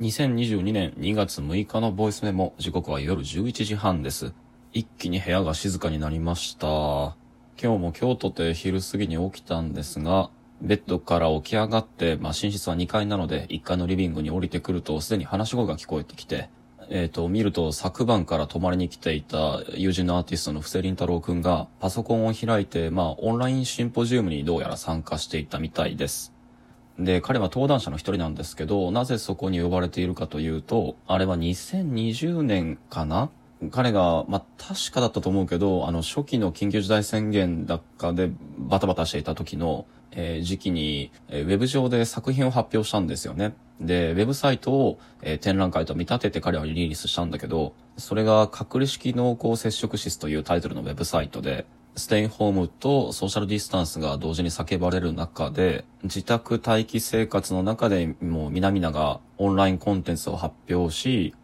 [0.00, 4.32] 2022年2月6日のボイスメモ、時刻は夜11時半です。
[4.72, 7.16] 一気に部屋が静かになりました。
[7.60, 10.30] 今日も京都で昼過ぎに起きたんですが、
[10.62, 16.48] ベッドから起き上がって、まあ、寝室は2階なので、1階のリビングに降りてくると、すでに話し声が聞こえてきて、
[16.90, 26.37] えっ、と、見ると昨晩から泊まりに来ていた友人のアーティストの布施凛太郎くんが、パソコンを開いて、まあ、オンラインシンポジウムにどうやら参加していたみたいです。
[26.98, 33.30] で、彼は登壇者の一人なんですけど、なぜそこに呼ばれているかというと、あれは2020年かな？
[33.72, 43.54] 彼が、まあ、確かだったと思うけど、あの、初期の緊急事態宣言だかでバタバタしていた時の、えー時期に、えーウェブ上で作品を発表したんですよね。
[43.80, 51.66] で、ウェブサイトを、えー展覧会と見立てて彼はリリースしたんだけど、それが隔離式濃厚接触室というタイトルのウェブサイトで、
[51.98, 61.34] ステイホームとソーシャルディスタンスが同時に叫ばれる中で、自宅待機生活の中でもう皆々がオンラインコンテンツを発表し、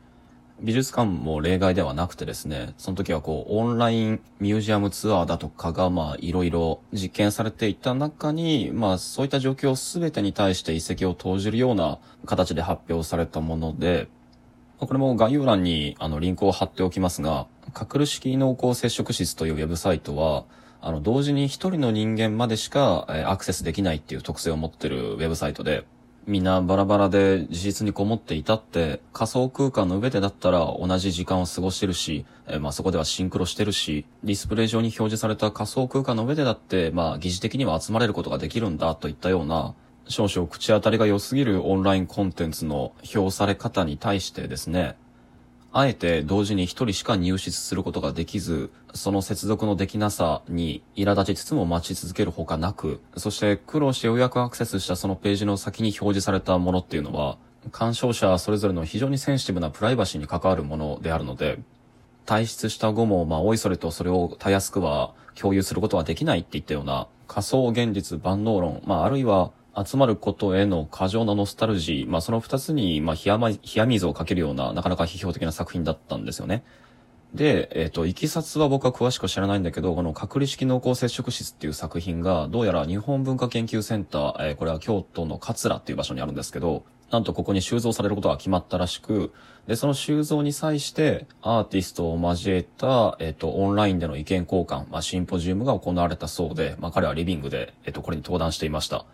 [0.61, 14.09] 美術館も例外ではなくてですね、その時はこう、オンラインミュージアムツアーだとかが、まあ、いろいろ実験されていた中に、まあ、そういった状況すべてに対して一石を投じるような形で発表されたもので、
[14.79, 20.45] これも概要欄にあのリンクを貼っておきますが、隔離式濃厚接触室というウェブサイトは、
[20.81, 25.87] あの、同時に一人の人間までしかアクセスできないっていう特性を持ってるウェブサイトで、
[26.27, 39.75] みんなバラバラで自室にこもっていたって、仮想空間の上でだったら同じ時間を過ごしてるし、えまあそこではシンクロしてるし、ディスプレイ上に表示された仮想空間の上でだって、まあ疑似的には集まれることができるんだといったような、
[40.09, 44.97] 少々口当たりが良すぎるオンラインコンテンツの評され方に対してですね、
[45.73, 57.39] あえて同時に一人しか入室することができず、その接続のできなさに苛立ちつつも待ち続けるほかなく、そして苦労してようやくアクセスしたそのページの先に表示されたものっていうのは、
[57.73, 61.59] 鑑賞者それぞれの非常にセンシティブなプライバシーに関わるものであるので、
[62.27, 69.51] 退出した後も、まあ、おいそれとそれをたやすくは共有することはできないっていったような仮想現実万能論、まあ、あるいは
[69.83, 76.65] 集まることへの過剰なノスタルジー、まあ、その二つに、まあ、冷やま、冷や水をかけるような、なかなか批評的な作品だったんですよね。
[77.35, 89.33] で、えっ、と、いきさつは僕は詳しく知らないんだけど、この隔離式濃厚接触室っていう作品が、どうやら日本文化研究センター、えーこれは京都の桂っていう場所にあるんですけど、なんとここに収蔵されることが決まったらしく、
[89.67, 99.07] で、その収蔵に際して、アーティストを交えた、えっ、と、オンラインでの意見交換、まあ、シンポジウムが行われたそうで、まあ、彼はリビングで、えっ、と、これに登壇していました。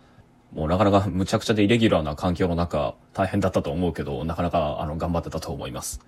[0.53, 6.01] もうなかなかむちゃくちゃでイレギュラーな環境の中、大変だったと思うけど、なかなか、あの、頑張ってたと思います。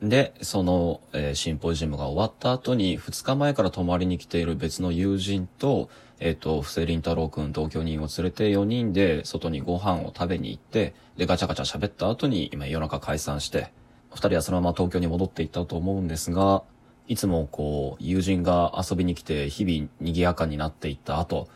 [0.00, 5.88] で、その、えーシンポジウムが終わった後に、2日前から泊まりに来ている別の友人と、
[6.20, 13.72] えっ、と、布施凛太郎くん同居人を連れて4人で外にご飯を食べに行って、で、ガチャガチャ喋った後に、今夜中解散して、
[14.12, 16.62] 2人はそのまま東京に戻っていったと思うんですが、
[17.08, 21.48] いつもこう、友人が遊びに来て、日々賑やかになっていった後、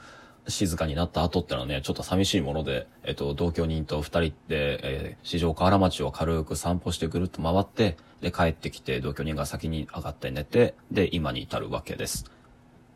[0.49, 12.31] 静かになった後ってのはね、ちょっと寂しいもので、えっと、同居人と二人で、えー市場河原町を軽く散歩してぐるっと回って、で、帰ってきて、同居人が先に上がって寝て、で、今に至るわけです。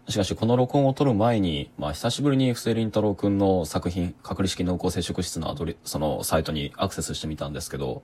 [0.08, 8.02] しかし、この録音を撮る前に、まあ、久しぶりに布施凛太郎くんの作品、隔離式濃厚接触室のアドリ、そのサイトにアクセスしてみたんですけど、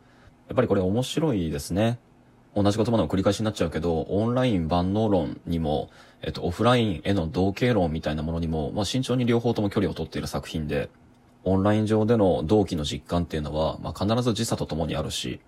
[0.48, 1.98] やっぱりこれ面白いですね。
[2.56, 5.90] 同じ言葉の繰り返しになっちゃうけど、オンライン万能論にも、
[6.22, 10.88] えっと、オフラインへの同型論みたいなものにも、まあ、慎重に両方とも距離を取っている作品で、
[11.44, 15.38] オンライン上での同期の実感っていうのは、まあ、必ず時差とともにあるし、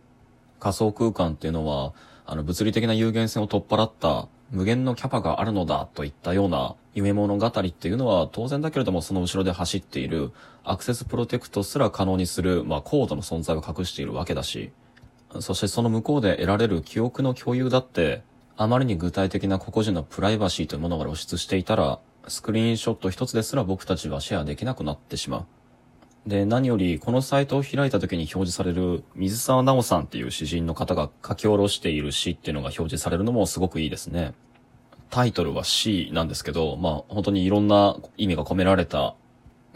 [0.61, 1.95] 仮想空間っていうのは、
[2.27, 10.33] あの、物理的な有限性を取っ払った無限のキャパがあるのだといったような夢物語っていうのは当然だけれどもその後ろで走っている
[10.65, 14.71] アクセスプロテクトすら可能にする、まあ、コードの存在を隠しているわけだし、
[15.41, 18.23] そしてその向こうで得られる記憶の共有だって、
[18.57, 25.47] あまりに具体的な個々人のプライバシーというものが露出していたら、スクリーンショット一つですら僕たちはシェアできなくなってしまう。
[26.29, 34.35] で、何より、このサイトを開いた時に表示される、水沢直さんっていう詩人の方が書き下ろしている詩っていうのが表示されるのもすごくいいですね。
[35.11, 39.15] タイトルは詩なんですけど、まあ本当にいろんな意味が込められた、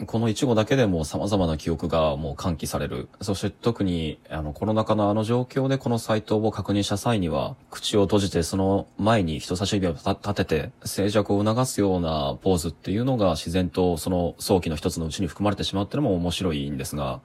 [0.07, 3.09] この一語だけでも様々な記憶がもう喚起される。
[3.21, 17.21] そして特に、あの、コロナ禍のあの状況でこのサイトを確認した際には、口を閉じてその前に人差し指を立てて、静寂を促すようなポーズっていうのが自然とその早期の一つのうちに含まれてしまっていうのも面白いんですが、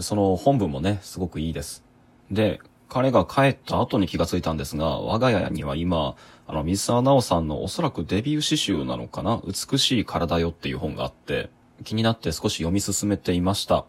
[0.00, 1.84] その本文もね、すごくいいです。
[2.30, 6.16] で、彼が帰った後に気がついたんですが、我が家には今、
[6.46, 11.50] あの、水沢直さんのおそらくデビュー詩集なのかな美しい体よっていう本があって、
[11.84, 13.86] 気になって少し読み進めていました。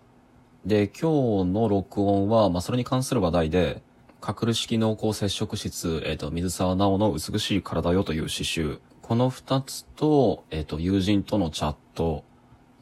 [0.66, 3.82] で、今日の録音は、まあ、それに関する話題で、
[4.26, 8.80] 隠る式濃厚接触室、えっ、ー、と、水沢直の美しい体よという詩集。
[9.02, 12.26] この二つと、えっ、ー、と、友人とのチャット、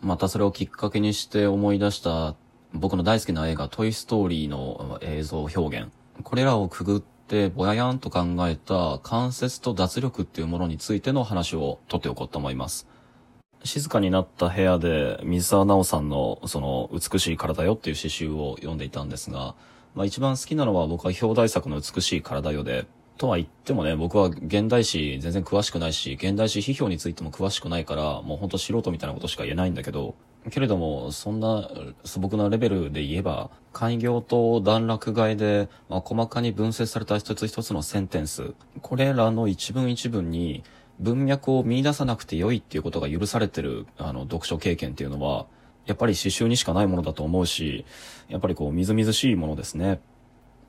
[0.01, 2.36] またそれをきっかけにして思い出した
[2.74, 5.89] 僕の大好きな映画トイストーリーの映像表現。
[6.24, 12.88] これらをくぐってぼややんと考えた関節と脱力っていうものについての話をとっておこうと思います。
[13.68, 19.56] 静かになった部屋で水沢直さんのその美しい体よっていう詩集を読んでいたんですが、
[19.94, 22.88] まあ一番好きなのは僕は表題作の美しい体よで、
[23.18, 30.16] とは言ってもね、僕は現代史全然詳しくないし、現代史批評についても詳しくないから、もうほんと素人みたいなことしか言えないんだけど、
[30.52, 31.69] けれども、そんな
[32.06, 40.64] 素朴なレベルで言えば、開業と段落外で、まあ、細かに分析された一つ一つのセンテンス、これらの一文一文に
[40.99, 45.45] 文脈を見出さなくて良いっていうことが許されてる、あの、読書経験っていうのは、
[45.85, 47.85] やっぱり刺繍にしかないものだと思うし、
[48.29, 49.99] やっぱりこう、みずみずしいものですね。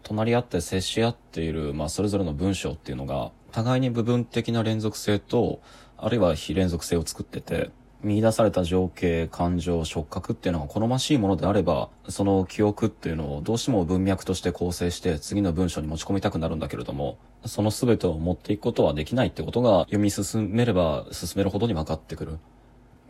[0.03, 5.61] 隣り合って接し合っている、まあ、それぞれの文章っていうのが、互いに部分的な連続性と、
[5.97, 7.71] あるいは非連続性を作ってて、
[8.03, 22.39] 見出された情景、感情、触覚っていうのが好ましいものであれば、その記憶っていうのをどうしても文脈として構成して次の文章に持ち込みたくなるんだけれども、その全てを持っていくことはできないってことが読み進めれば進めるほどに分かってくる。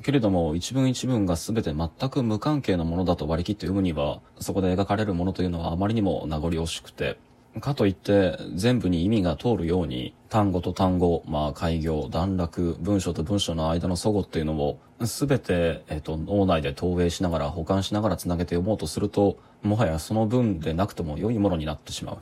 [0.02, 7.19] けれども、一文一文が全て全く無関係なものだと割り切って読むには、そこで描かれるものというのはあまりにも名残惜しくて、
[7.60, 22.19] かといって全部に意味が通るように単語と単語、まあ開業、段落、文章と文章の間の齟齬っていうのを全て、えっと、脳内で投影しながら保管しながら繋げて読もうとすると、もはやその文でなくても良いものになってしまう。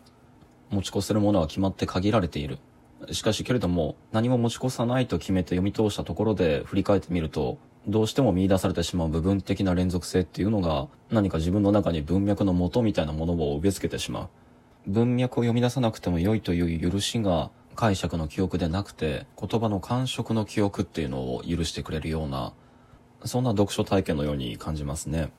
[0.70, 2.58] 持ち越せるものは決まって限られている。
[3.12, 14.28] しかしけれども、何も持ち越さないと決めて読み通したところで振り返ってみると、どうしても見出されてしまう部分的な連続性っていうのが、何か自分の中に文脈の元みたいなものを植え付けてしまう。
[14.86, 22.52] 文脈を読み出さなくても良いという許しが解釈の記憶でなくて、言葉の感触の記憶っていうのを許してくれるような、
[23.24, 25.30] そんな読書体験のように感じますね。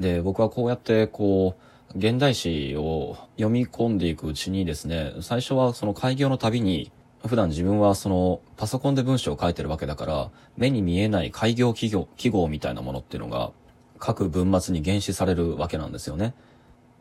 [0.00, 1.54] で、僕はこうやってこ
[1.94, 6.90] う、現代史を読み込んでいくうちにですね、最初はその開業のたびに、
[7.24, 13.52] 普段自分はそのパソコンで文章を書いてるわけだから、目に見えない開業記号記号みたいなものっていうのが、
[13.98, 16.34] 各文末に原子されるわけなんですよね。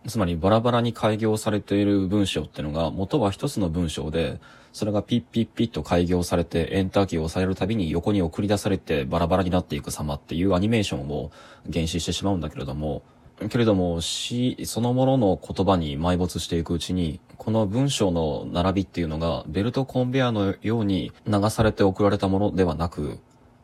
[0.08, 4.40] つまりバラバラに開業されている文章ってのが元は一つの文章で、
[4.72, 11.32] それがピッピッピッと開業されてエンターキーを押されるたびに横に送り出されてバラバラになっていく様っていうアニメーションを
[11.72, 13.02] 原始してしまうんだけれども、
[13.50, 23.20] けれども詩そのものの言葉に埋没していくうちに、この文章の並びっていうのがベルトコンベアのように流されて送られたものではなく、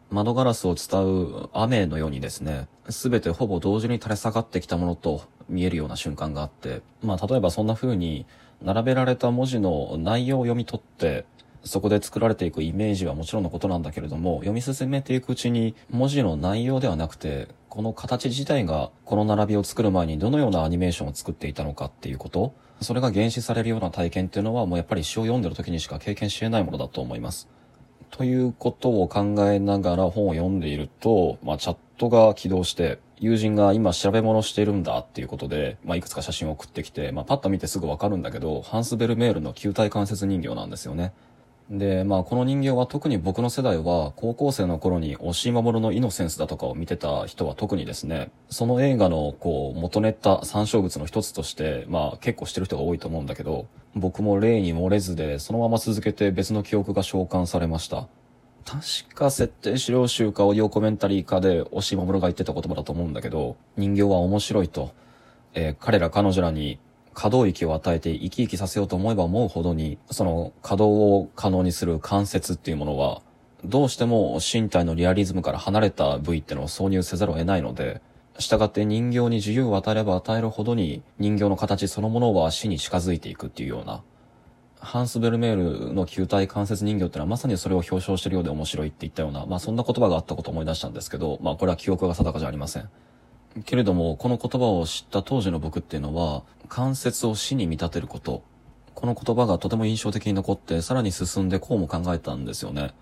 [0.09, 8.25] 窓ガラスを伝う雨のようにですね、すべてほぼ同時に垂れ下がってきたものと見えるような瞬間があって、まあ例えばそんな風に
[8.63, 11.25] 並べられた文字の内容を読み取って、
[11.63, 27.47] そこで作られていくイメージはもちろんのことなんだけれども、読み進めていくうちに文字の内容ではなくて、この形自体がこの並びを作る前にどのようなアニメーションを作っていたのかっていうこと、それが原始されるような体験っていうのはもうやっぱり詩を読んでる時にしか経験し得ないものだと思います。
[28.11, 41.13] ということを考えながら本を読んでいると、まあ、チャットが起動して、友人が今調べ物しているんだっていうことで、まあ、いくつか写真を送ってきて、まあ、パッと見てすぐわかるんだけど、ハンスベルメールの球体関節人形なんですよね。
[41.69, 58.07] で、まあ、この人形は特に僕の世代は、高校生の頃に押井守のイノセンスだとかを見てた人は特にですね、その映画の、こう、元ネった参照物の一つとして、まあ、結構してる人が多いと思うんだけど、僕も例に漏れずで、そのまま続けて別の記憶が召喚されました。
[58.65, 64.93] 確か設定資料集かオーディオコメンタリーかで、押井守が言ってた言葉だと思うんだけど、人形は面白いと。
[65.53, 66.79] えー、彼ら彼女らに
[67.13, 73.21] 可動域を与えて生き生きさせようと思えば思うほどに、その可動を可能にする関節っていうものは、
[73.65, 78.01] どうしても身体のリアリズムから離れた部位ってのを挿入せざるを得ないので、
[78.39, 84.01] 従って人形に自由を与えれば与えるほどに人形の形そのものは死に近づいていくっていうような、
[84.79, 92.89] ハンス・ベルメールの球体関節人形ってのはまさにそれを表彰してるようで面白いって言ったような、まあそんな言葉があったことを思い出したんですけど、まあこれは記憶が定かじゃありません。
[93.65, 98.43] けれども、この言葉を知った当時の僕っていうのは、関節を死に見立てること。
[98.95, 102.93] この言葉がとても印象的に残って、さらに進んでこうも考えたんですよね。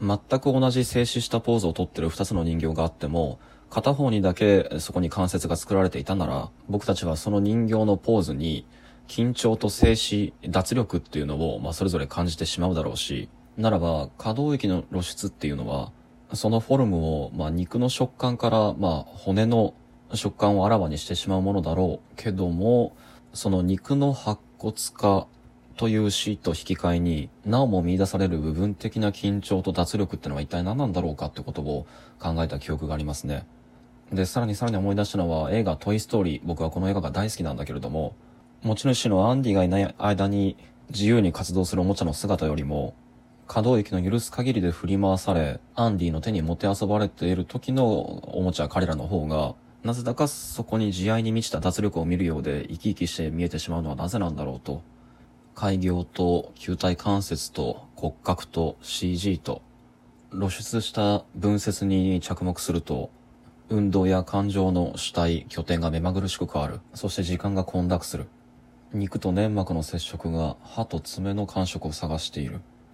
[0.00, 3.38] 全く同じ静止したポーズをとってる二つの人形があっても、
[3.70, 8.66] 片方にだけそこに関節が作られていたなら、僕たちはその人形のポーズに、
[9.06, 15.92] 緊張と静止、脱力っていうのを、まあ、それぞれ感じてしまうだろうし、ならば、可動域の露出っていうのは、
[16.32, 19.72] そのフォルムを、まあ、肉の食感から、まあ、骨の
[20.16, 22.96] 食感をあらわにしてしまうものだろうけども、
[23.34, 25.26] その肉の白骨化
[25.76, 31.86] という死と引き換えに、なおも見出される部分的な緊張と脱力ってのは一体何なんだろうかってことを
[32.20, 33.44] 考えた記憶がありますね。
[34.12, 36.42] で、さらにさらに思い出したのは映画トイストーリー。
[36.44, 38.14] 僕はこの映画が大好きなんだけれども、
[38.62, 40.56] 持ち主のアンディがいない間に
[40.90, 42.94] 自由に活動するおもちゃの姿よりも、
[43.48, 54.82] 可動域の許す限りで振り回され、アンディの手にもてあそばれている時のおもちゃ彼らの方が、なぜだかそこに慈愛に満ちた脱力を見るようで生き生きして見えてしまうのはなぜなんだろうと。
[55.54, 59.62] 開業と球体関節と骨格と CG と
[60.32, 63.10] 露出した分節に着目すると
[63.68, 66.80] 運動や感情の主体、拠点が目まぐるしく変わる。
[66.94, 68.26] そして時間が混濁する。
[68.92, 72.60] 肉と粘膜の接触が歯と爪の感触を探している。